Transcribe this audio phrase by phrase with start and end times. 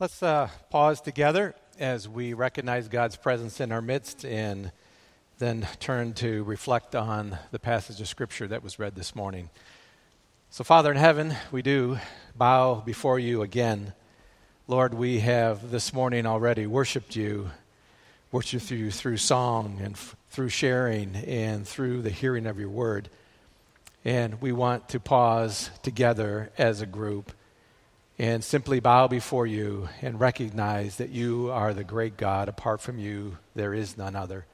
[0.00, 4.72] Let's uh, pause together as we recognize God's presence in our midst and
[5.38, 9.50] then turn to reflect on the passage of Scripture that was read this morning.
[10.50, 12.00] So, Father in heaven, we do
[12.34, 13.92] bow before you again.
[14.66, 17.52] Lord, we have this morning already worshiped you,
[18.32, 23.10] worshiped you through song and f- through sharing and through the hearing of your word.
[24.04, 27.30] And we want to pause together as a group
[28.18, 32.48] and simply bow before you and recognize that you are the great God.
[32.48, 34.46] Apart from you, there is none other.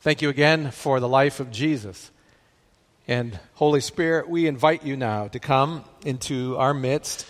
[0.00, 2.10] Thank you again for the life of Jesus.
[3.08, 7.26] And Holy Spirit, we invite you now to come into our midst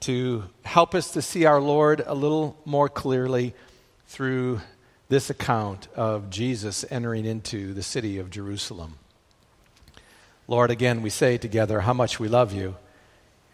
[0.00, 3.54] to help us to see our Lord a little more clearly
[4.06, 4.60] through
[5.08, 8.96] this account of Jesus entering into the city of Jerusalem.
[10.48, 12.76] Lord, again, we say together how much we love you.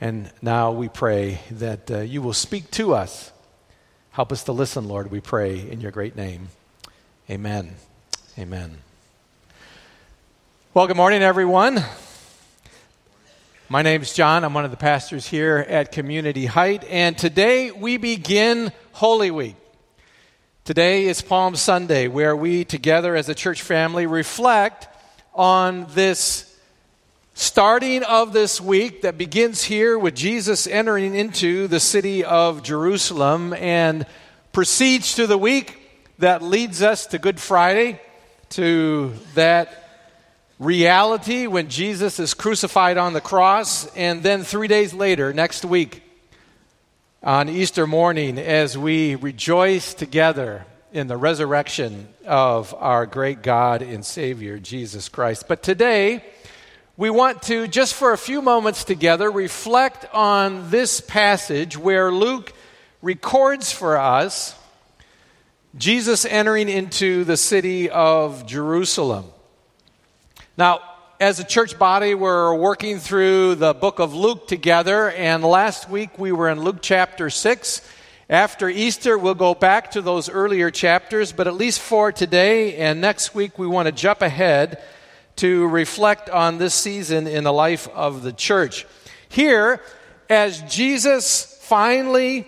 [0.03, 3.31] And now we pray that uh, you will speak to us.
[4.11, 6.49] Help us to listen, Lord, we pray in your great name.
[7.31, 7.77] Amen.
[8.37, 8.79] Amen.
[10.75, 11.85] Well, good morning, everyone.
[13.69, 14.43] My name is John.
[14.43, 16.85] I'm one of the pastors here at Community Heights.
[16.91, 19.55] And today we begin Holy Week.
[20.65, 24.89] Today is Palm Sunday, where we together as a church family reflect
[25.33, 26.52] on this
[27.35, 33.55] starting of this week that begins here with Jesus entering into the city of Jerusalem
[33.55, 34.05] and
[34.53, 35.79] proceeds to the week
[36.19, 38.01] that leads us to Good Friday,
[38.51, 39.79] to that
[40.59, 46.03] reality when Jesus is crucified on the cross, and then three days later, next week,
[47.23, 54.05] on Easter morning, as we rejoice together in the resurrection of our great God and
[54.05, 55.49] Savior, Jesus Christ.
[55.49, 56.23] But today,
[56.97, 62.53] we want to, just for a few moments together, reflect on this passage where Luke
[63.01, 64.55] records for us
[65.75, 69.25] Jesus entering into the city of Jerusalem.
[70.59, 70.81] Now,
[71.19, 76.19] as a church body, we're working through the book of Luke together, and last week
[76.19, 77.81] we were in Luke chapter 6.
[78.29, 83.01] After Easter, we'll go back to those earlier chapters, but at least for today and
[83.01, 84.83] next week, we want to jump ahead
[85.43, 88.87] to reflect on this season in the life of the church.
[89.29, 89.81] Here,
[90.31, 92.47] as Jesus finally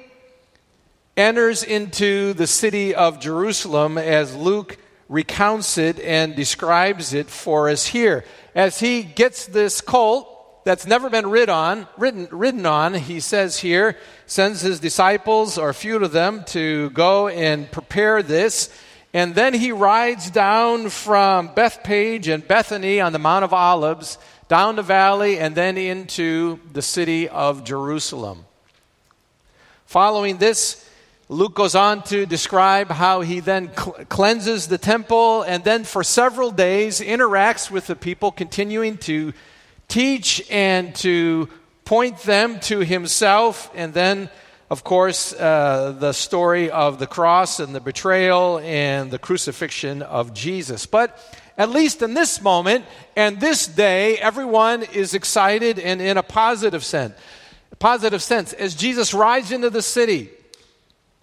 [1.16, 4.78] enters into the city of Jerusalem, as Luke
[5.08, 11.10] recounts it and describes it for us here, as he gets this colt that's never
[11.10, 13.96] been rid on, ridden, ridden on, he says here,
[14.26, 18.70] sends his disciples, or a few of them, to go and prepare this
[19.14, 24.74] and then he rides down from Bethphage and Bethany on the Mount of Olives, down
[24.74, 28.44] the valley, and then into the city of Jerusalem.
[29.86, 30.90] Following this,
[31.28, 36.02] Luke goes on to describe how he then cl- cleanses the temple and then for
[36.02, 39.32] several days interacts with the people, continuing to
[39.86, 41.48] teach and to
[41.84, 44.28] point them to himself, and then
[44.74, 50.34] of course, uh, the story of the cross and the betrayal and the crucifixion of
[50.34, 50.84] Jesus.
[50.84, 51.16] But
[51.56, 52.84] at least in this moment
[53.14, 57.14] and this day, everyone is excited and in a positive sense.
[57.78, 58.52] Positive sense.
[58.52, 60.30] As Jesus rides into the city,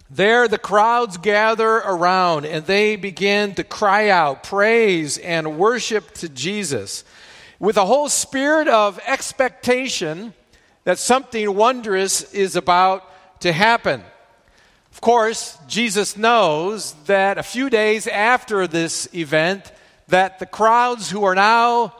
[0.08, 6.30] there the crowds gather around and they begin to cry out praise and worship to
[6.30, 7.04] Jesus
[7.58, 10.32] with a whole spirit of expectation
[10.84, 13.10] that something wondrous is about
[13.42, 14.02] to happen.
[14.92, 19.72] Of course, Jesus knows that a few days after this event
[20.08, 21.94] that the crowds who are now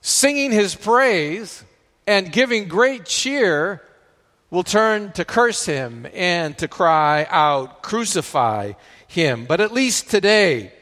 [0.00, 1.64] singing his praise
[2.06, 3.82] and giving great cheer
[4.50, 8.72] will turn to curse him and to cry out, Crucify
[9.06, 9.44] him.
[9.44, 10.72] But at least today,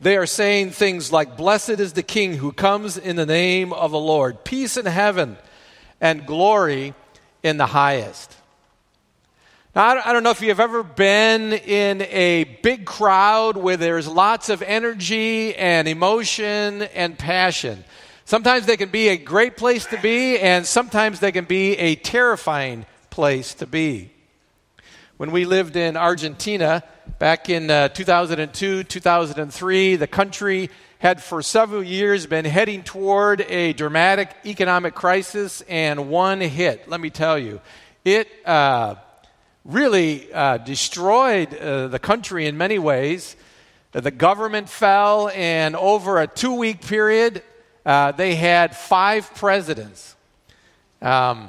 [0.00, 3.90] they are saying things like, Blessed is the King who comes in the name of
[3.90, 5.36] the Lord, peace in heaven
[6.00, 6.94] and glory
[7.42, 8.37] in the highest.
[9.80, 14.60] I don't know if you've ever been in a big crowd where there's lots of
[14.60, 17.84] energy and emotion and passion.
[18.24, 21.94] Sometimes they can be a great place to be, and sometimes they can be a
[21.94, 24.10] terrifying place to be.
[25.16, 26.82] When we lived in Argentina
[27.20, 33.74] back in uh, 2002, 2003, the country had for several years been heading toward a
[33.74, 37.60] dramatic economic crisis, and one hit, let me tell you.
[38.04, 38.26] It.
[38.44, 38.96] Uh,
[39.64, 43.36] really uh, destroyed uh, the country in many ways.
[43.92, 47.42] The government fell, and over a two week period,
[47.84, 50.14] uh, they had five presidents.
[51.00, 51.48] Um,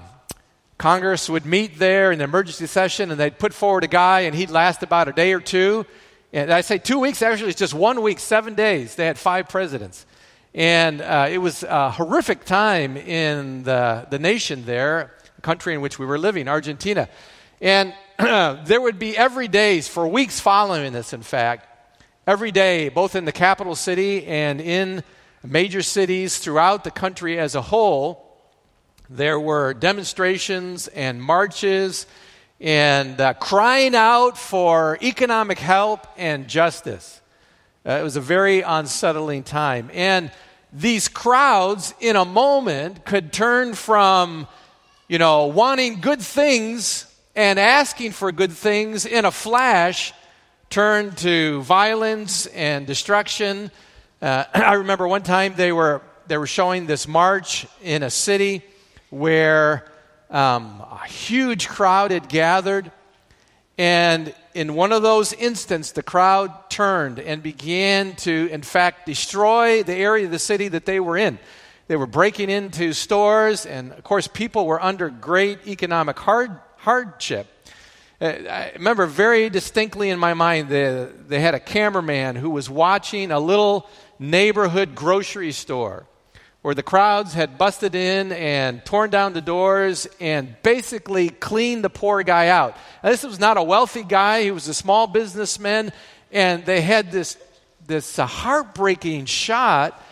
[0.77, 4.33] Congress would meet there in the emergency session and they'd put forward a guy and
[4.33, 5.85] he'd last about a day or two.
[6.31, 8.95] And I say two weeks, actually, it's just one week, seven days.
[8.95, 10.05] They had five presidents.
[10.53, 15.81] And uh, it was a horrific time in the, the nation there, the country in
[15.81, 17.09] which we were living, Argentina.
[17.61, 21.67] And there would be every days for weeks following this, in fact,
[22.27, 25.03] every day, both in the capital city and in
[25.43, 28.29] major cities throughout the country as a whole
[29.09, 32.05] there were demonstrations and marches
[32.61, 37.19] and uh, crying out for economic help and justice.
[37.85, 39.89] Uh, it was a very unsettling time.
[39.93, 40.31] And
[40.71, 44.47] these crowds, in a moment, could turn from,
[45.07, 50.13] you know, wanting good things and asking for good things in a flash,
[50.69, 53.71] turned to violence and destruction.
[54.21, 58.63] Uh, I remember one time they were, they were showing this march in a city
[59.09, 59.91] where
[60.29, 62.91] um, a huge crowd had gathered.
[63.77, 69.83] And in one of those instances, the crowd turned and began to, in fact, destroy
[69.83, 71.39] the area of the city that they were in.
[71.87, 76.51] They were breaking into stores, and of course, people were under great economic hard,
[76.89, 77.45] hardship.
[78.19, 82.67] Uh, I remember very distinctly in my mind they, they had a cameraman who was
[82.67, 83.87] watching a little
[84.17, 86.07] neighborhood grocery store
[86.63, 91.91] where the crowds had busted in and torn down the doors and basically cleaned the
[91.91, 92.75] poor guy out.
[93.03, 95.93] Now, this was not a wealthy guy, he was a small businessman,
[96.31, 97.37] and they had this,
[97.85, 100.03] this heartbreaking shot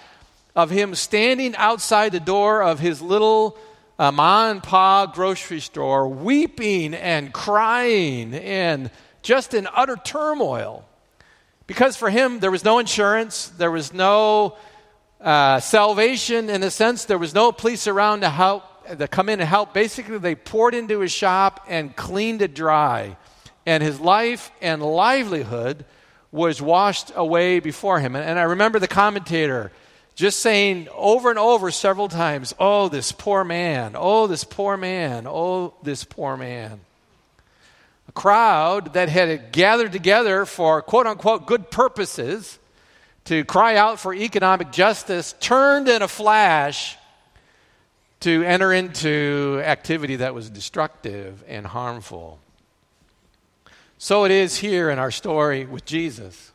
[0.56, 3.58] of him standing outside the door of his little
[4.00, 8.92] uh, ma and pa grocery store, weeping and crying and
[9.22, 10.86] just in utter turmoil.
[11.66, 14.58] Because for him, there was no insurance, there was no
[15.20, 17.06] uh, salvation in a sense.
[17.06, 18.64] There was no police around to help,
[18.98, 19.74] to come in and help.
[19.74, 23.18] Basically, they poured into his shop and cleaned it dry.
[23.66, 25.86] And his life and livelihood
[26.32, 28.16] was washed away before him.
[28.16, 29.72] And, and I remember the commentator
[30.18, 33.94] just saying over and over several times, Oh, this poor man.
[33.96, 35.28] Oh, this poor man.
[35.28, 36.80] Oh, this poor man.
[38.10, 42.58] A crowd that had gathered together for quote unquote good purposes
[43.26, 46.98] to cry out for economic justice turned in a flash
[48.22, 52.40] to enter into activity that was destructive and harmful.
[54.00, 56.52] So it is here in our story with Jesus.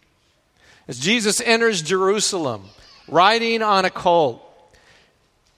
[0.88, 2.64] As Jesus enters Jerusalem,
[3.08, 4.42] riding on a colt,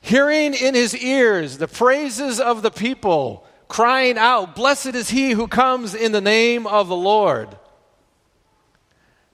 [0.00, 5.48] hearing in his ears the praises of the people, crying out, Blessed is he who
[5.48, 7.56] comes in the name of the Lord.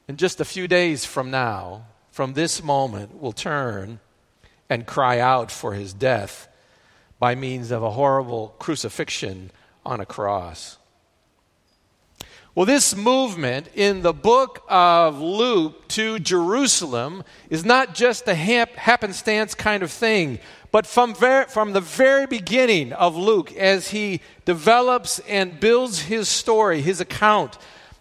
[0.09, 4.01] In just a few days from now, from this moment, will turn
[4.69, 6.49] and cry out for his death
[7.21, 9.51] by means of a horrible crucifixion
[9.85, 10.79] on a cross.
[12.53, 19.55] Well, this movement in the book of Luke to Jerusalem is not just a happenstance
[19.55, 20.41] kind of thing,
[20.73, 26.29] but from, ver- from the very beginning of Luke, as he develops and builds his
[26.29, 27.57] story, his account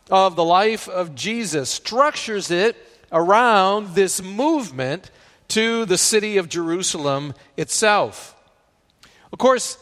[0.09, 2.75] of the life of Jesus, structures it
[3.11, 5.11] around this movement
[5.49, 8.35] to the city of Jerusalem itself.
[9.31, 9.77] Of course,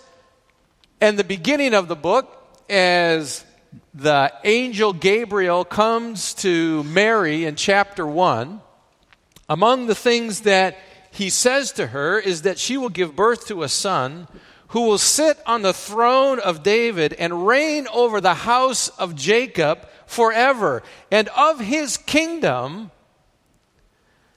[1.02, 2.34] in the beginning of the book,
[2.70, 3.46] as
[3.98, 8.62] the angel Gabriel comes to Mary in chapter 1,
[9.50, 10.78] among the things that
[11.10, 14.28] he says to her is that she will give birth to a son
[14.68, 19.88] who will sit on the throne of David and reign over the house of Jacob
[20.06, 20.84] forever.
[21.10, 22.92] And of his kingdom,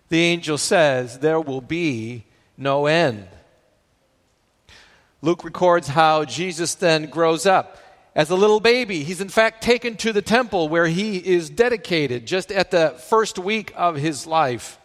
[0.09, 2.25] the angel says, there will be
[2.57, 3.29] no end.
[5.21, 7.77] Luke records how Jesus then grows up.
[8.15, 12.27] As a little baby, he's in fact taken to the temple where he is dedicated
[12.27, 14.79] just at the first week of his life.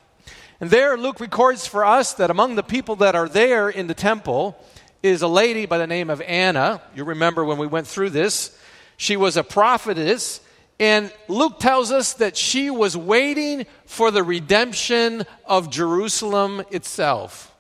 [0.60, 3.94] And there, Luke records for us that among the people that are there in the
[3.94, 4.58] temple
[5.04, 6.82] is a lady by the name of Anna.
[6.96, 8.58] You remember when we went through this.
[8.98, 10.40] She was a prophetess
[10.80, 17.56] and Luke tells us that she was waiting for the redemption of Jerusalem itself,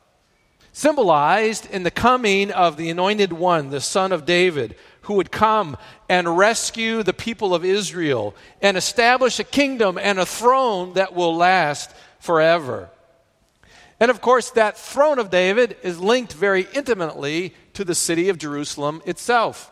[0.73, 5.77] symbolized in the coming of the anointed one, the son of David, who would come
[6.09, 11.35] and rescue the people of Israel and establish a kingdom and a throne that will
[11.35, 12.89] last forever.
[13.99, 18.39] And of course, that throne of David is linked very intimately to the city of
[18.39, 19.71] Jerusalem itself.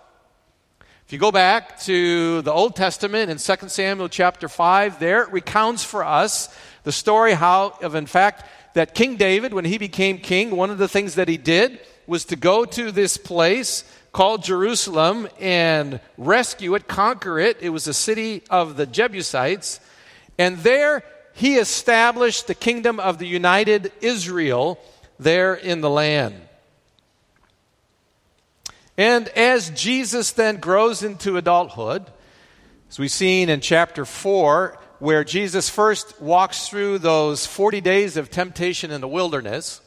[1.07, 5.31] If you go back to the Old Testament in 2 Samuel chapter 5, there it
[5.31, 10.19] recounts for us the story how of in fact that King David when he became
[10.19, 14.43] king, one of the things that he did was to go to this place called
[14.43, 17.57] Jerusalem and rescue it, conquer it.
[17.59, 19.79] It was a city of the Jebusites.
[20.37, 21.03] And there
[21.33, 24.79] he established the kingdom of the united Israel
[25.19, 26.35] there in the land.
[28.97, 32.05] And as Jesus then grows into adulthood,
[32.89, 38.29] as we've seen in chapter 4, where Jesus first walks through those 40 days of
[38.29, 39.81] temptation in the wilderness,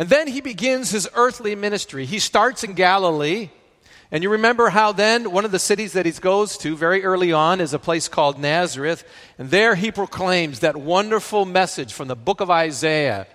[0.00, 2.06] and then he begins his earthly ministry.
[2.06, 3.50] He starts in Galilee.
[4.10, 7.34] And you remember how then one of the cities that he goes to very early
[7.34, 9.04] on is a place called Nazareth.
[9.36, 13.26] And there he proclaims that wonderful message from the book of Isaiah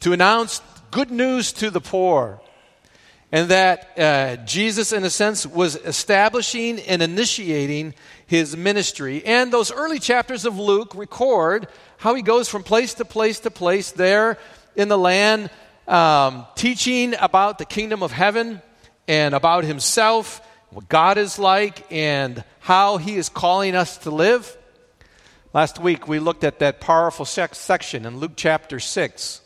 [0.00, 2.40] to announce good news to the poor.
[3.30, 7.94] And that uh, Jesus, in a sense, was establishing and initiating
[8.26, 9.24] his ministry.
[9.24, 13.50] And those early chapters of Luke record how he goes from place to place to
[13.52, 14.38] place there
[14.74, 15.50] in the land
[15.90, 18.62] um, teaching about the kingdom of heaven
[19.08, 24.56] and about himself, what God is like, and how he is calling us to live.
[25.52, 29.40] Last week, we looked at that powerful section in Luke chapter 6,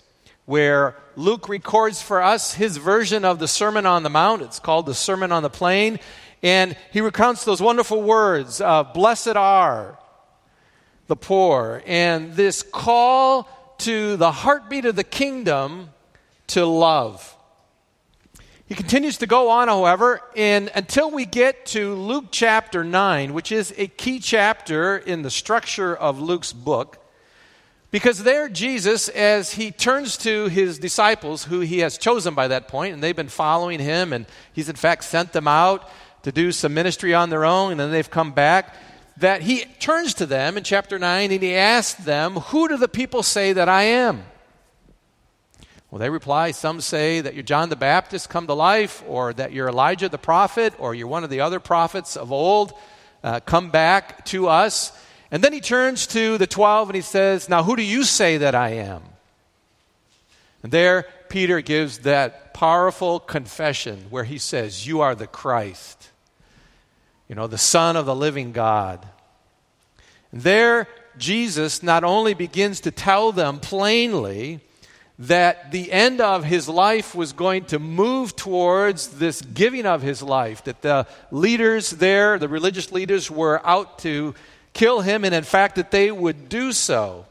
[0.44, 4.42] where Luke records for us his version of the Sermon on the Mount.
[4.42, 5.98] It's called the Sermon on the Plain.
[6.42, 9.98] And he recounts those wonderful words of Blessed are
[11.06, 13.48] the poor, and this call
[13.78, 15.90] to the heartbeat of the kingdom
[16.48, 17.36] to love.
[18.66, 23.52] He continues to go on, however, and until we get to Luke chapter 9, which
[23.52, 26.98] is a key chapter in the structure of Luke's book,
[27.90, 32.66] because there Jesus, as he turns to his disciples, who he has chosen by that
[32.66, 35.88] point, and they've been following him, and he's in fact sent them out
[36.22, 38.74] to do some ministry on their own, and then they've come back,
[39.18, 42.88] that he turns to them in chapter 9 and he asks them, Who do the
[42.88, 44.24] people say that I am?
[45.94, 49.52] Well, they reply, some say that you're John the Baptist come to life, or that
[49.52, 52.72] you're Elijah the prophet, or you're one of the other prophets of old
[53.22, 54.90] uh, come back to us.
[55.30, 58.38] And then he turns to the 12 and he says, Now, who do you say
[58.38, 59.02] that I am?
[60.64, 66.10] And there, Peter gives that powerful confession where he says, You are the Christ,
[67.28, 69.06] you know, the Son of the living God.
[70.32, 74.60] And there, Jesus not only begins to tell them plainly,
[75.18, 80.22] that the end of his life was going to move towards this giving of his
[80.22, 84.34] life, that the leaders there, the religious leaders, were out to
[84.72, 87.26] kill him, and in fact, that they would do so.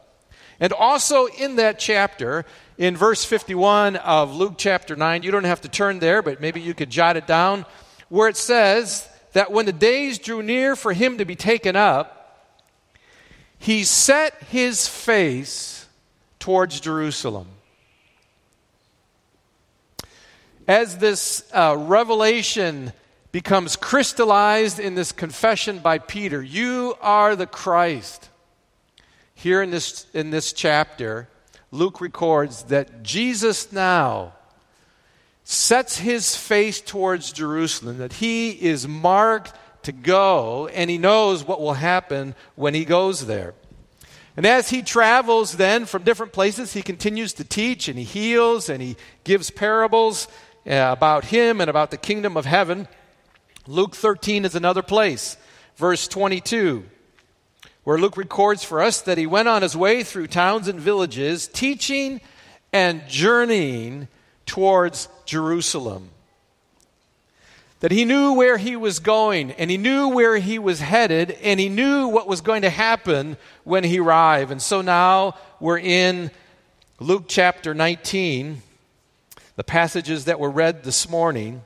[0.62, 2.46] And also in that chapter,
[2.78, 6.62] in verse 51 of Luke chapter 9, you don't have to turn there, but maybe
[6.62, 7.66] you could jot it down,
[8.08, 12.48] where it says that when the days drew near for him to be taken up,
[13.60, 15.86] he set his face
[16.40, 17.48] towards Jerusalem
[20.68, 22.94] as this uh, revelation
[23.32, 28.30] becomes crystallized in this confession by Peter, you are the Christ.
[29.34, 31.28] Here in this, in this chapter,
[31.72, 34.34] Luke records that Jesus now
[35.44, 39.54] sets his face towards Jerusalem, that he is marked
[39.84, 43.54] to go, and he knows what will happen when he goes there.
[44.36, 48.70] And as he travels then from different places, he continues to teach and he heals
[48.70, 50.28] and he gives parables
[50.66, 52.88] Uh, about him and about the kingdom of heaven.
[53.68, 55.36] Luke 13 is another place,
[55.76, 56.86] verse 22,
[57.84, 61.50] where Luke records for us that he went on his way through towns and villages,
[61.50, 62.22] teaching
[62.72, 64.08] and journeying
[64.46, 66.12] towards Jerusalem.
[67.82, 71.60] That he knew where he was going, and he knew where he was headed, and
[71.60, 74.50] he knew what was going to happen when he arrived.
[74.50, 76.32] And so now we're in
[77.02, 78.62] Luke chapter 19
[79.56, 81.62] the passages that were read this morning,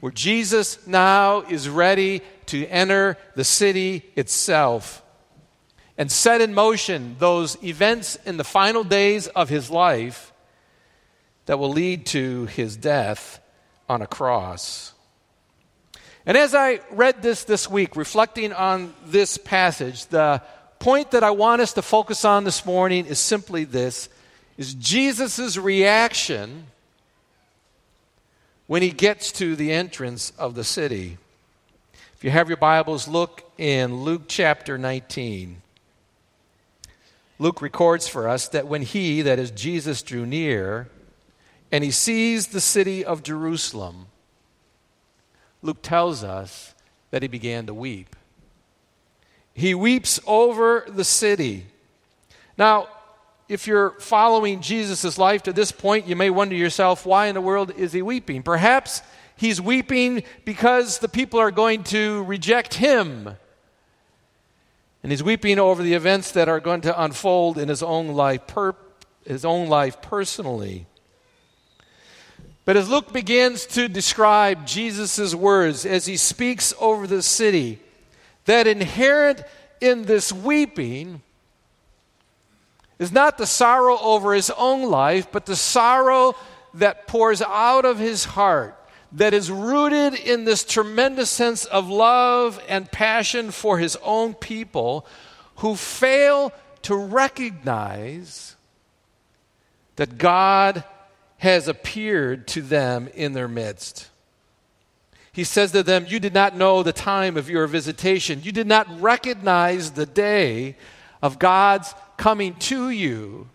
[0.00, 5.02] where Jesus now is ready to enter the city itself
[5.98, 10.32] and set in motion those events in the final days of his life
[11.46, 13.40] that will lead to his death
[13.88, 14.92] on a cross.
[16.26, 20.42] And as I read this this week, reflecting on this passage, the
[20.78, 24.08] point that I want us to focus on this morning is simply this
[24.56, 26.66] is Jesus' reaction
[28.66, 31.18] when he gets to the entrance of the city.
[32.14, 35.60] If you have your Bibles, look in Luke chapter 19.
[37.38, 40.88] Luke records for us that when he, that is Jesus, drew near
[41.70, 44.06] and he sees the city of Jerusalem,
[45.60, 46.74] Luke tells us
[47.10, 48.16] that he began to weep.
[49.52, 51.66] He weeps over the city.
[52.56, 52.88] Now,
[53.48, 57.40] if you're following Jesus' life to this point, you may wonder yourself, why in the
[57.40, 58.42] world is he weeping?
[58.42, 59.02] Perhaps
[59.36, 63.36] he's weeping because the people are going to reject him.
[65.02, 68.46] And he's weeping over the events that are going to unfold in his own life,
[68.48, 68.74] per-
[69.24, 70.86] his own life personally.
[72.64, 77.78] But as Luke begins to describe Jesus' words as he speaks over the city,
[78.46, 79.44] that inherent
[79.80, 81.22] in this weeping
[82.98, 86.34] is not the sorrow over his own life, but the sorrow
[86.74, 88.78] that pours out of his heart,
[89.12, 95.06] that is rooted in this tremendous sense of love and passion for his own people
[95.56, 98.56] who fail to recognize
[99.96, 100.84] that God
[101.38, 104.08] has appeared to them in their midst.
[105.32, 108.40] He says to them, You did not know the time of your visitation.
[108.42, 110.76] You did not recognize the day
[111.22, 113.48] of God's coming to you.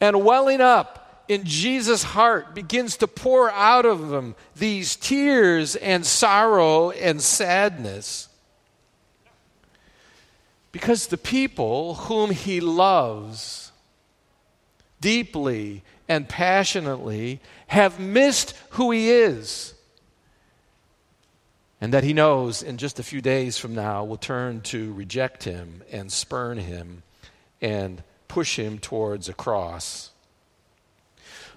[0.00, 6.04] And welling up in Jesus' heart begins to pour out of him these tears and
[6.04, 8.28] sorrow and sadness.
[10.72, 13.72] Because the people whom he loves
[15.00, 19.74] deeply and passionately have missed who he is.
[21.80, 25.44] And that he knows in just a few days from now will turn to reject
[25.44, 27.02] him and spurn him
[27.60, 30.10] and push him towards a cross.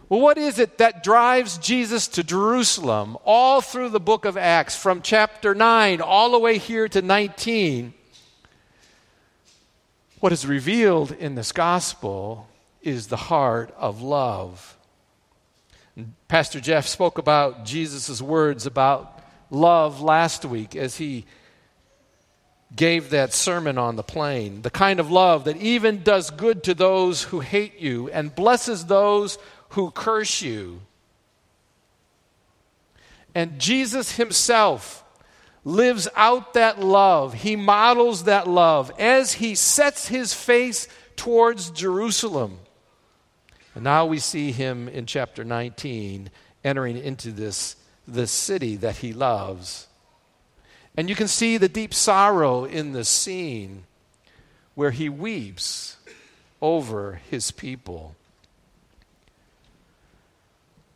[0.10, 4.76] Well, what is it that drives Jesus to Jerusalem all through the book of Acts,
[4.76, 7.94] from chapter 9 all the way here to 19?
[10.20, 12.48] What is revealed in this gospel
[12.82, 14.78] is the heart of love.
[16.28, 19.13] Pastor Jeff spoke about Jesus' words about
[19.54, 21.26] love last week as he
[22.76, 24.62] gave that sermon on the plain.
[24.64, 28.86] The kind of love that even does good to those who hate you and blesses
[28.86, 29.38] those
[29.70, 30.82] who curse you.
[33.36, 35.04] And Jesus himself
[35.64, 37.34] lives out that love.
[37.34, 42.60] He models that love as he sets his face towards Jerusalem.
[43.76, 46.30] And now we see him in chapter 19
[46.64, 47.76] entering into this,
[48.08, 49.88] this city that he loves.
[50.96, 53.86] And you can see the deep sorrow in the scene
[54.76, 55.98] where he weeps
[56.62, 58.16] over his people.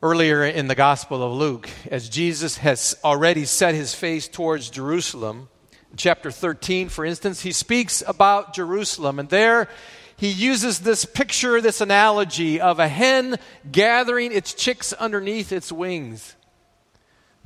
[0.01, 5.49] Earlier in the Gospel of Luke, as Jesus has already set his face towards Jerusalem,
[5.95, 9.17] chapter 13, for instance, he speaks about Jerusalem.
[9.17, 9.67] And there
[10.15, 13.37] he uses this picture, this analogy of a hen
[13.71, 16.35] gathering its chicks underneath its wings.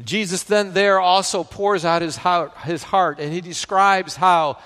[0.05, 4.57] Jesus then there also pours out his heart, his heart and he describes how,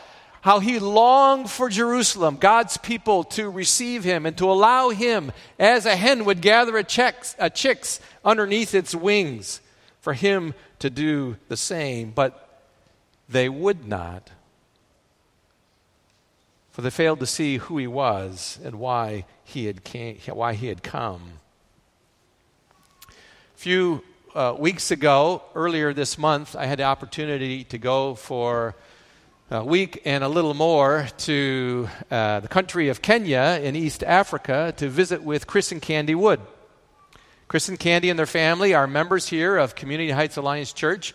[0.42, 5.86] how he longed for Jerusalem, God's people, to receive him and to allow him, as
[5.86, 9.62] a hen would gather a, chicks, a chicks underneath its wings,
[10.02, 12.12] for him to do the same.
[12.12, 12.64] But
[13.28, 14.30] they would not,
[16.72, 20.68] for they failed to see who he was and why he had, came, why he
[20.68, 21.40] had come.
[23.56, 24.04] Few
[24.36, 28.76] uh, weeks ago, earlier this month, I had the opportunity to go for
[29.50, 34.74] a week and a little more to uh, the country of Kenya in East Africa
[34.76, 36.42] to visit with Chris and Candy Wood.
[37.48, 41.14] Chris and Candy and their family are members here of Community Heights Alliance Church,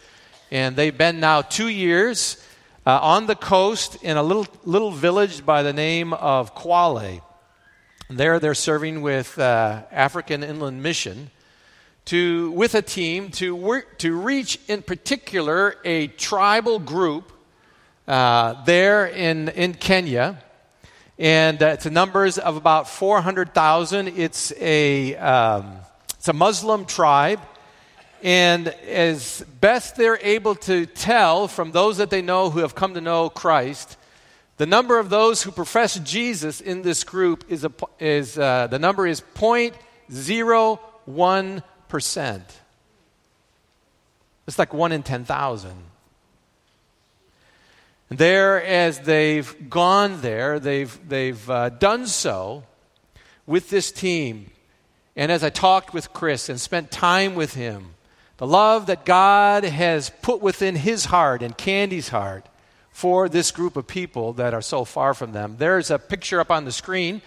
[0.51, 2.43] and they've been now two years
[2.87, 7.21] uh, on the coast in a little, little village by the name of Kwale.
[8.09, 11.31] There, they're serving with uh, African Inland Mission
[12.11, 17.31] to, with a team to, work, to reach, in particular, a tribal group
[18.09, 20.43] uh, there in, in Kenya.
[21.21, 24.09] And uh, it's a numbers of about 400,000.
[24.09, 25.77] It's, a, um,
[26.19, 27.39] it's a Muslim tribe.
[28.25, 32.95] And as best they're able to tell from those that they know who have come
[32.95, 33.97] to know Christ,
[34.57, 37.71] the number of those who profess Jesus in this group is, a,
[38.01, 39.77] is uh, the number is point
[40.11, 41.63] zero one.
[41.91, 42.43] 1%.
[44.47, 45.73] It's like 1 in 10,000.
[48.09, 52.65] There, as they've gone there, they've, they've uh, done so
[53.47, 54.51] with this team.
[55.15, 57.95] And as I talked with Chris and spent time with him,
[58.39, 62.47] the love that God has put within his heart and Candy's heart
[62.91, 65.57] for this group of people that are so far from them.
[65.59, 67.23] There's a picture up on the screen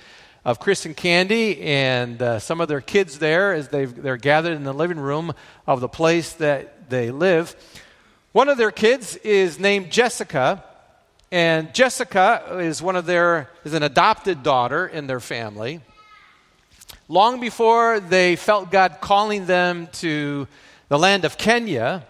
[0.45, 4.53] of Chris and Candy and uh, some of their kids there as they they're gathered
[4.53, 5.33] in the living room
[5.65, 7.55] of the place that they live.
[8.33, 10.63] One of their kids is named Jessica,
[11.31, 15.81] And Jessica is one of their is an adopted daughter in their family.
[17.07, 20.47] Long before they felt God calling them to
[20.89, 22.05] the land of Kenya,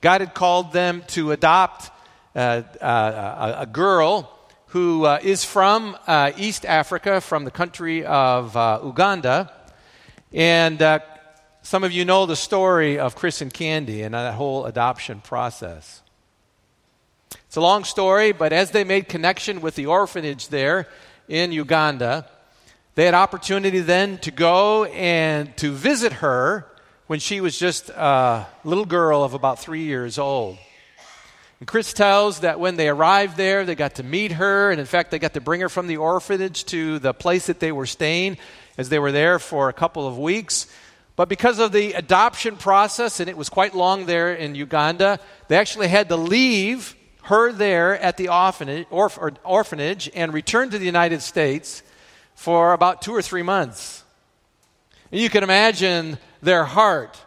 [0.00, 1.90] God had called them to adopt
[2.34, 4.30] uh, uh, a, girl
[4.72, 9.52] who uh, is from uh, East Africa, from the country of uh, Uganda.
[10.32, 11.00] And uh,
[11.60, 16.00] some of you know the story of Chris and Candy and that whole adoption process.
[17.46, 20.88] It's a long story, but as they made connection with the orphanage there
[21.28, 22.26] in Uganda,
[22.94, 26.66] they had opportunity then to go and to visit her
[27.08, 30.56] when she was just a little girl of about three years old.
[31.62, 34.84] And Chris tells that when they arrived there, they got to meet her, and in
[34.84, 37.86] fact, they got to bring her from the orphanage to the place that they were
[37.86, 38.38] staying
[38.76, 40.66] as they were there for a couple of weeks.
[41.14, 45.56] But because of the adoption process, and it was quite long there in Uganda, they
[45.56, 50.84] actually had to leave her there at the orphanage, orph- orphanage and return to the
[50.84, 51.84] United States
[52.34, 54.02] for about two or three months.
[55.12, 57.20] And you can imagine their heart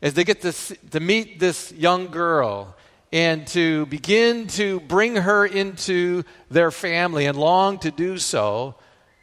[0.00, 0.52] as they get to,
[0.92, 2.74] to meet this young girl
[3.16, 8.74] and to begin to bring her into their family and long to do so,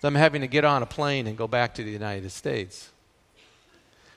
[0.02, 2.90] them having to get on a plane and go back to the United States.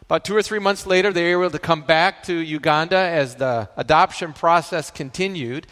[0.00, 3.34] About two or three months later, they were able to come back to Uganda as
[3.34, 5.66] the adoption process continued.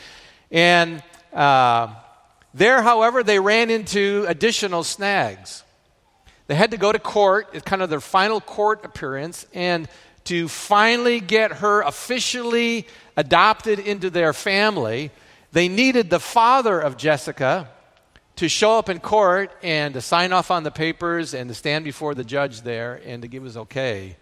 [0.50, 1.94] And uh,
[2.52, 5.64] there, however, they ran into additional snags.
[6.46, 9.88] They had to go to court, it's kind of their final court appearance, and
[10.24, 15.10] to finally get her officially adopted into their family,
[15.52, 17.68] they needed the father of Jessica
[18.36, 21.84] to show up in court and to sign off on the papers and to stand
[21.84, 24.16] before the judge there and to give his okay.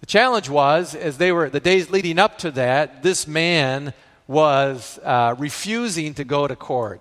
[0.00, 3.94] The challenge was, as they were the days leading up to that, this man
[4.26, 7.00] was uh, refusing to go to court.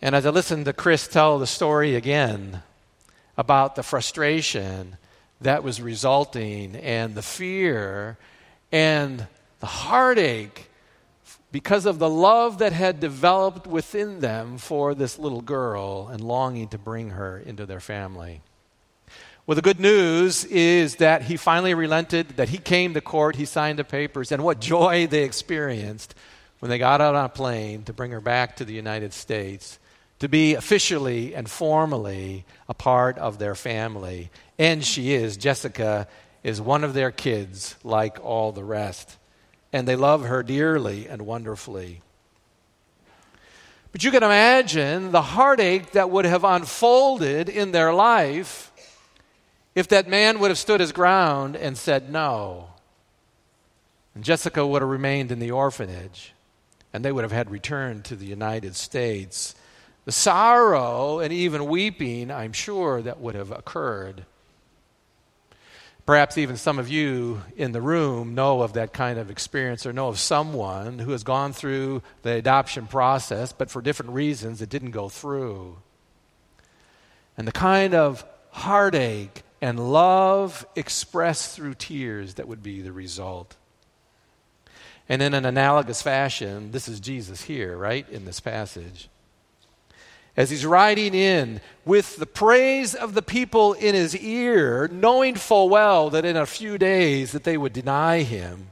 [0.00, 2.62] And as I listened to Chris tell the story again
[3.36, 4.96] about the frustration
[5.40, 8.18] that was resulting and the fear
[8.72, 9.26] and
[9.60, 10.68] the heartache
[11.50, 16.68] because of the love that had developed within them for this little girl and longing
[16.68, 18.40] to bring her into their family.
[19.46, 23.46] Well, the good news is that he finally relented, that he came to court, he
[23.46, 26.14] signed the papers, and what joy they experienced
[26.58, 29.78] when they got out on a plane to bring her back to the United States
[30.18, 34.30] to be officially and formally a part of their family.
[34.58, 35.36] And she is.
[35.36, 36.08] Jessica
[36.42, 39.16] is one of their kids, like all the rest.
[39.72, 42.00] And they love her dearly and wonderfully.
[43.92, 48.72] But you can imagine the heartache that would have unfolded in their life
[49.74, 52.68] if that man would have stood his ground and said no,
[54.18, 56.34] and Jessica would have remained in the orphanage,
[56.92, 59.54] and they would have had returned to the United States,
[60.04, 64.24] the sorrow and even weeping, I'm sure, that would have occurred.
[66.08, 69.92] Perhaps even some of you in the room know of that kind of experience or
[69.92, 74.70] know of someone who has gone through the adoption process, but for different reasons it
[74.70, 75.76] didn't go through.
[77.36, 83.54] And the kind of heartache and love expressed through tears that would be the result.
[85.10, 89.10] And in an analogous fashion, this is Jesus here, right, in this passage.
[90.38, 95.68] As he's riding in with the praise of the people in his ear, knowing full
[95.68, 98.68] well that in a few days that they would deny him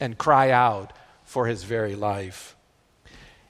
[0.00, 2.56] and cry out for his very life.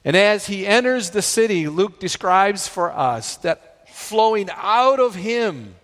[0.03, 5.75] And as he enters the city, Luke describes for us that flowing out of him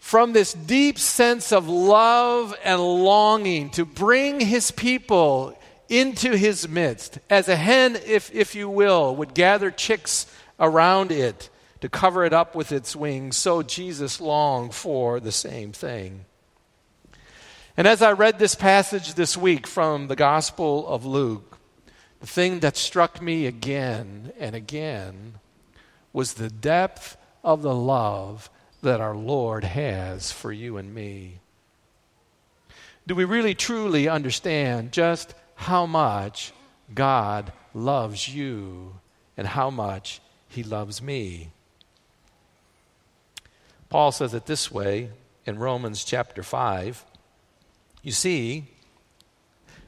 [0.00, 5.56] from this deep sense of love and longing to bring his people
[5.88, 10.26] into his midst, as a hen, if, if you will, would gather chicks
[10.62, 15.72] around it to cover it up with its wings, so Jesus longed for the same
[15.72, 16.24] thing.
[17.76, 21.58] And as I read this passage this week from the Gospel of Luke,
[22.20, 25.34] the thing that struck me again and again
[26.12, 28.48] was the depth of the love
[28.82, 31.40] that our Lord has for you and me?
[33.06, 36.52] Do we really truly understand just how much
[36.94, 38.94] God loves you
[39.36, 40.20] and how much
[40.52, 41.50] He loves me?
[43.88, 45.08] Paul says it this way
[45.46, 47.06] in Romans chapter 5.
[48.02, 48.64] You see,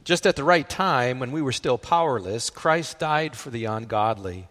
[0.04, 4.48] just at the right time, when we were still powerless, Christ died for the ungodly.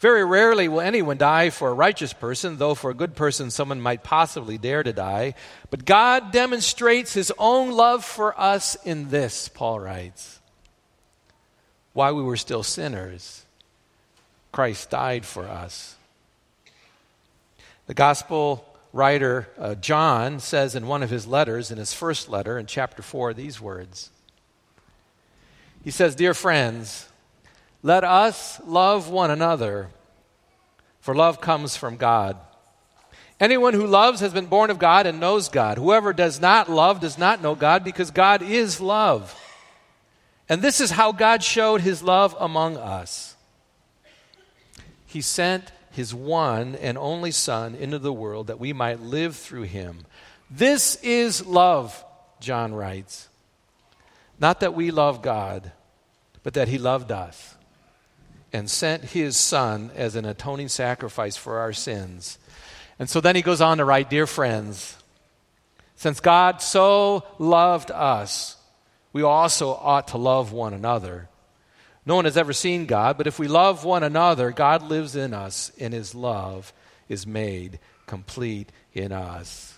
[0.00, 3.80] Very rarely will anyone die for a righteous person, though for a good person someone
[3.80, 5.34] might possibly dare to die.
[5.68, 10.40] But God demonstrates his own love for us in this, Paul writes.
[11.92, 13.45] while we were still sinners,
[14.56, 15.96] Christ died for us.
[17.88, 22.58] The gospel writer uh, John says in one of his letters, in his first letter,
[22.58, 24.08] in chapter 4, these words
[25.84, 27.06] He says, Dear friends,
[27.82, 29.90] let us love one another,
[31.00, 32.38] for love comes from God.
[33.38, 35.76] Anyone who loves has been born of God and knows God.
[35.76, 39.38] Whoever does not love does not know God because God is love.
[40.48, 43.35] And this is how God showed his love among us.
[45.16, 49.62] He sent his one and only Son into the world that we might live through
[49.62, 50.04] him.
[50.50, 52.04] This is love,
[52.38, 53.30] John writes.
[54.38, 55.72] Not that we love God,
[56.42, 57.54] but that he loved us
[58.52, 62.36] and sent his Son as an atoning sacrifice for our sins.
[62.98, 64.98] And so then he goes on to write Dear friends,
[65.94, 68.58] since God so loved us,
[69.14, 71.30] we also ought to love one another.
[72.06, 75.34] No one has ever seen God, but if we love one another, God lives in
[75.34, 76.72] us, and his love
[77.08, 79.76] is made complete in us.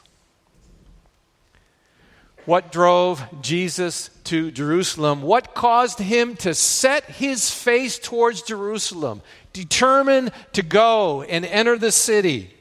[2.44, 5.22] What drove Jesus to Jerusalem?
[5.22, 9.22] What caused him to set his face towards Jerusalem,
[9.54, 12.54] determined to go and enter the city?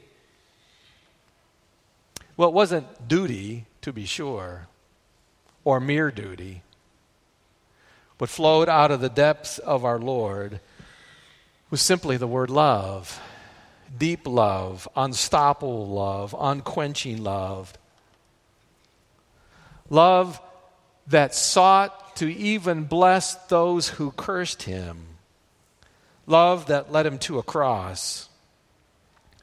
[2.38, 4.68] Well, it wasn't duty, to be sure,
[5.64, 6.62] or mere duty
[8.18, 10.60] what flowed out of the depths of our Lord
[11.70, 13.20] was simply the word love
[13.96, 17.72] deep love, unstoppable love, unquenching love.
[19.88, 20.40] Love
[21.06, 25.06] that sought to even bless those who cursed him.
[26.26, 28.28] Love that led him to a cross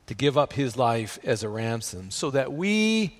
[0.05, 3.17] to give up his life as a ransom so that we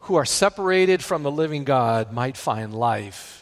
[0.00, 3.39] who are separated from the living God might find life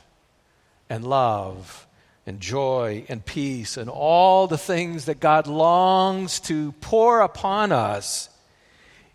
[0.88, 1.87] and love
[2.27, 8.29] and joy and peace and all the things that God longs to pour upon us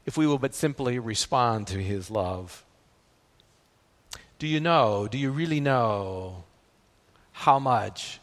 [0.06, 2.64] if we will but simply respond to His love.
[4.40, 6.44] Do you know, do you really know
[7.32, 8.20] how much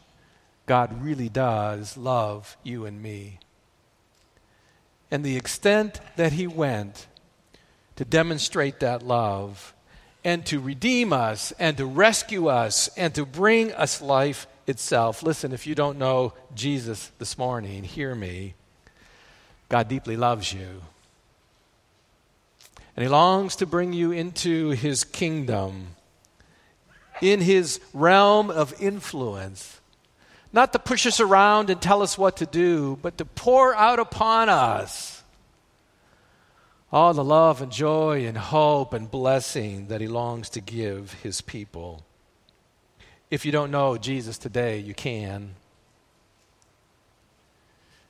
[0.65, 3.39] God really does love you and me?
[5.09, 7.07] And the extent that He went
[7.95, 9.73] to demonstrate that love
[10.23, 15.23] and to redeem us and to rescue us and to bring us life itself.
[15.23, 18.53] Listen, if you don't know Jesus this morning, hear me.
[19.69, 20.81] God deeply loves you.
[22.95, 25.87] And He longs to bring you into His kingdom,
[27.21, 29.79] in His realm of influence.
[30.53, 33.99] Not to push us around and tell us what to do, but to pour out
[33.99, 35.20] upon us
[36.91, 41.41] all the love and joy and hope and blessing that he longs to give his
[41.41, 42.03] people.
[43.29, 45.55] If you don't know Jesus today, you can.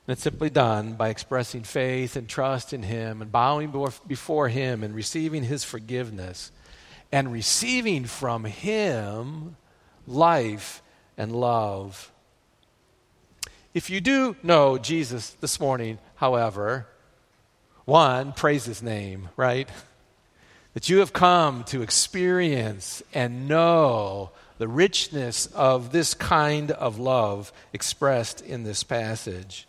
[0.06, 3.72] And it's simply done by expressing faith and trust in Him and bowing
[4.08, 6.50] before Him and receiving His forgiveness
[7.12, 9.56] and receiving from Him
[10.08, 10.82] life
[11.16, 12.10] and love.
[13.74, 16.88] If you do know Jesus this morning, however,
[17.84, 19.68] one, praise his name, right?
[20.74, 27.52] That you have come to experience and know the richness of this kind of love
[27.72, 29.66] expressed in this passage.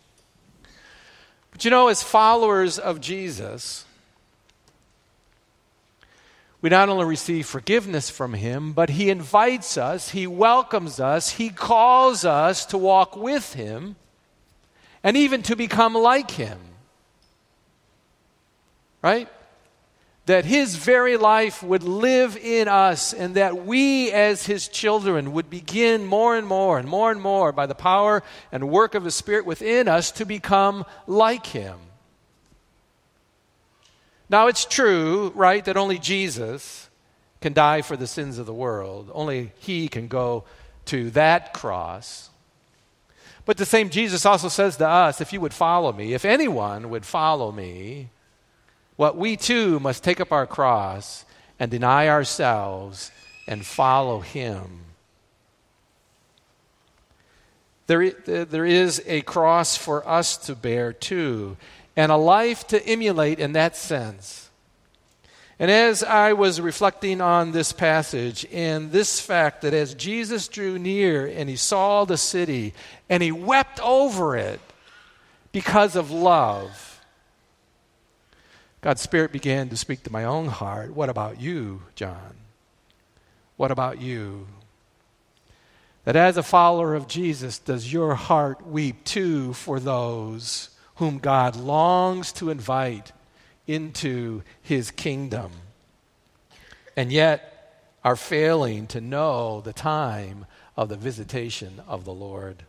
[1.50, 3.84] But you know, as followers of Jesus,
[6.60, 11.50] we not only receive forgiveness from Him, but He invites us, He welcomes us, He
[11.50, 13.96] calls us to walk with Him,
[15.02, 16.58] and even to become like Him
[19.04, 19.28] right?
[20.24, 25.50] That his very life would live in us, and that we, as his children, would
[25.50, 29.10] begin more and more and more and more by the power and work of the
[29.10, 31.78] Spirit within us to become like him.
[34.30, 36.88] Now, it's true, right, that only Jesus
[37.42, 39.10] can die for the sins of the world.
[39.12, 40.44] Only he can go
[40.86, 42.30] to that cross.
[43.44, 46.88] But the same Jesus also says to us if you would follow me, if anyone
[46.88, 48.08] would follow me,
[48.96, 51.24] what we too must take up our cross
[51.58, 53.10] and deny ourselves
[53.46, 54.80] and follow him.
[57.86, 61.56] There, there is a cross for us to bear too,
[61.96, 64.44] and a life to emulate in that sense.
[65.58, 70.78] And as I was reflecting on this passage and this fact that as Jesus drew
[70.78, 72.74] near and he saw the city
[73.08, 74.60] and he wept over it
[75.52, 76.93] because of love,
[78.84, 80.94] God's Spirit began to speak to my own heart.
[80.94, 82.34] What about you, John?
[83.56, 84.46] What about you?
[86.04, 91.56] That as a follower of Jesus, does your heart weep too for those whom God
[91.56, 93.12] longs to invite
[93.66, 95.50] into his kingdom?
[96.94, 100.44] And yet are failing to know the time
[100.76, 102.64] of the visitation of the Lord.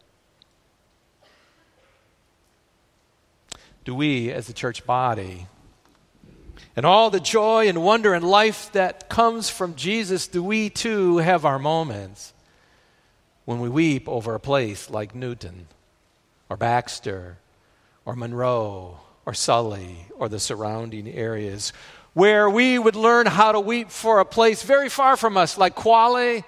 [3.84, 5.48] Do we, as a church body,
[6.76, 11.18] and all the joy and wonder and life that comes from Jesus, do we too
[11.18, 12.34] have our moments
[13.46, 15.68] when we weep over a place like Newton
[16.50, 17.38] or Baxter
[18.06, 21.74] or Monroe or Sully or the surrounding areas,
[22.14, 25.76] where we would learn how to weep for a place very far from us, like
[25.76, 26.44] Kwale,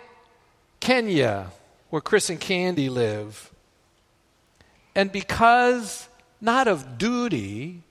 [0.79, 1.47] Kenya,
[1.89, 3.51] where Chris and Candy live.
[4.95, 6.07] And because,
[6.39, 7.83] not of duty,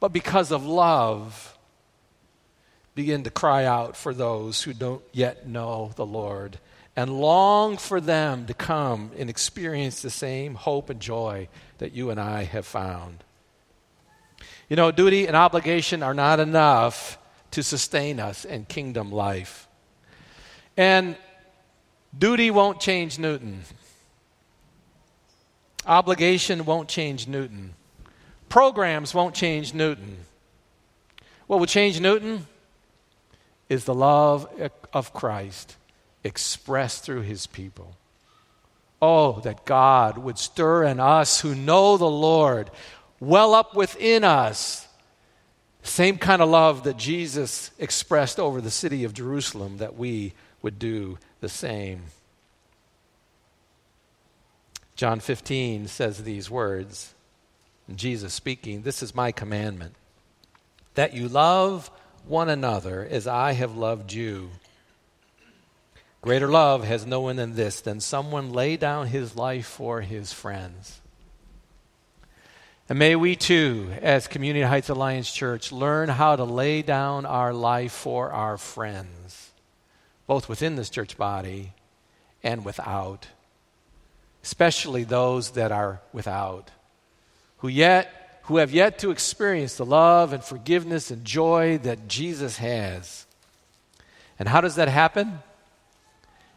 [0.00, 1.56] but because of love,
[2.94, 6.58] begin to cry out for those who don't yet know the Lord
[6.96, 12.08] and long for them to come and experience the same hope and joy that you
[12.10, 13.22] and I have found.
[14.70, 17.18] You know, duty and obligation are not enough
[17.50, 19.68] to sustain us in kingdom life.
[20.76, 21.16] And
[22.18, 23.62] duty won't change Newton.
[25.86, 27.74] Obligation won't change Newton.
[28.56, 30.16] Programs won't change Newton.
[31.46, 32.46] What will change Newton?
[33.68, 34.48] is the love
[34.94, 35.76] of Christ
[36.24, 37.98] expressed through his people.
[39.02, 42.70] Oh, that God would stir in us who know the Lord,
[43.20, 44.88] well up within us,
[45.82, 50.78] same kind of love that Jesus expressed over the city of Jerusalem, that we would
[50.78, 52.04] do the same.
[54.94, 57.12] John 15 says these words,
[57.94, 59.94] Jesus speaking, This is my commandment,
[60.94, 61.90] that you love
[62.26, 64.50] one another as I have loved you.
[66.20, 70.32] Greater love has no one than this, than someone lay down his life for his
[70.32, 71.00] friends.
[72.88, 77.52] And may we too, as Community Heights Alliance Church, learn how to lay down our
[77.52, 79.52] life for our friends,
[80.26, 81.72] both within this church body
[82.42, 83.28] and without,
[84.42, 86.70] especially those that are without,
[87.58, 88.12] who yet
[88.46, 93.26] who have yet to experience the love and forgiveness and joy that Jesus has.
[94.38, 95.40] And how does that happen?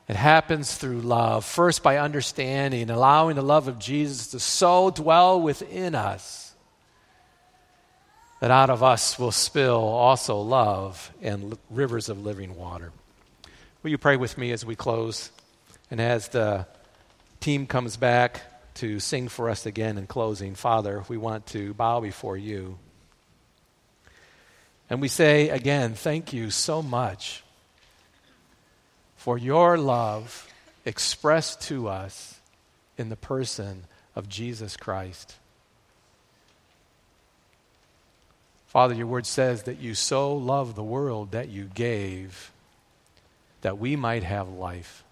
[0.08, 1.46] It happens through love.
[1.46, 6.54] First, by understanding and allowing the love of Jesus to so dwell within us
[8.40, 12.92] that out of us will spill also love and rivers of living water.
[13.82, 15.32] Will you pray with me as we close?
[15.90, 16.68] And as the
[17.40, 18.42] team comes back,
[18.80, 20.56] to sing for us again in closing.
[20.56, 22.78] Father, we want to bow before you.
[24.90, 27.44] And we say again, thank you so much
[29.18, 30.48] for your love
[30.86, 32.40] expressed to us
[32.98, 33.84] in the person
[34.16, 35.36] of Jesus Christ.
[38.68, 42.52] Father, your word says that you so loved the world that you gave
[43.62, 45.04] that we might have life.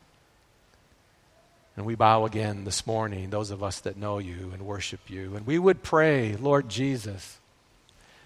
[1.77, 5.35] And we bow again this morning, those of us that know you and worship you.
[5.35, 7.37] And we would pray, Lord Jesus,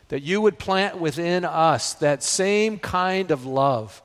[0.07, 4.01] that you would plant within us that same kind of love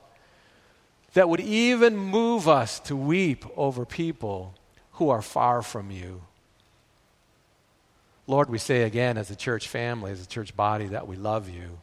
[1.13, 4.53] that would even move us to weep over people
[4.93, 6.21] who are far from you.
[8.27, 11.47] Lord, we say again as a church family, as a church body, that we love
[11.47, 11.79] you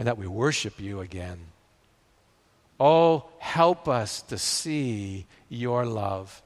[0.00, 1.38] and that we worship you again.
[2.80, 6.42] Oh, help us to see your love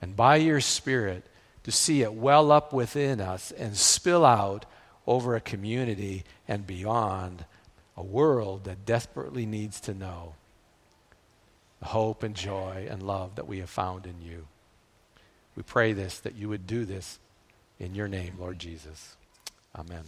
[0.00, 1.24] and by your Spirit
[1.64, 4.64] to see it well up within us and spill out
[5.06, 7.44] over a community and beyond
[7.96, 10.34] a world that desperately needs to know
[11.80, 14.46] the hope and joy and love that we have found in you.
[15.56, 17.18] We pray this, that you would do this
[17.78, 19.16] in your name, Lord Jesus.
[19.76, 20.04] Amen.